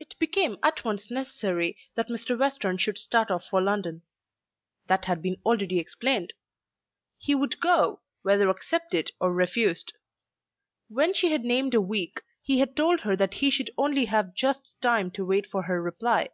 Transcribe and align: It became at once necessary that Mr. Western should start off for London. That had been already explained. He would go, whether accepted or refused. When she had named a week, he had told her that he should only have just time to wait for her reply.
It 0.00 0.18
became 0.18 0.56
at 0.62 0.82
once 0.82 1.10
necessary 1.10 1.76
that 1.96 2.08
Mr. 2.08 2.38
Western 2.38 2.78
should 2.78 2.96
start 2.96 3.30
off 3.30 3.44
for 3.44 3.60
London. 3.60 4.00
That 4.86 5.04
had 5.04 5.20
been 5.20 5.36
already 5.44 5.78
explained. 5.78 6.32
He 7.18 7.34
would 7.34 7.60
go, 7.60 8.00
whether 8.22 8.48
accepted 8.48 9.12
or 9.20 9.34
refused. 9.34 9.92
When 10.88 11.12
she 11.12 11.30
had 11.30 11.44
named 11.44 11.74
a 11.74 11.80
week, 11.82 12.22
he 12.40 12.58
had 12.60 12.74
told 12.74 13.00
her 13.02 13.16
that 13.16 13.34
he 13.34 13.50
should 13.50 13.68
only 13.76 14.06
have 14.06 14.32
just 14.34 14.62
time 14.80 15.10
to 15.10 15.26
wait 15.26 15.46
for 15.46 15.64
her 15.64 15.82
reply. 15.82 16.30